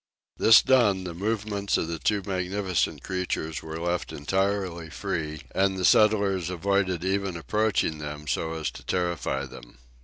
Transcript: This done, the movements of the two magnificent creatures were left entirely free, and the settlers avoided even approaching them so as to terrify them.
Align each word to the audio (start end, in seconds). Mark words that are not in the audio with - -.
This 0.37 0.63
done, 0.63 1.03
the 1.03 1.13
movements 1.13 1.77
of 1.77 1.87
the 1.87 1.99
two 1.99 2.23
magnificent 2.25 3.03
creatures 3.03 3.61
were 3.61 3.77
left 3.79 4.11
entirely 4.11 4.89
free, 4.89 5.43
and 5.53 5.77
the 5.77 5.85
settlers 5.85 6.49
avoided 6.49 7.05
even 7.05 7.37
approaching 7.37 7.99
them 7.99 8.25
so 8.27 8.53
as 8.53 8.71
to 8.71 8.83
terrify 8.83 9.45
them. 9.45 9.77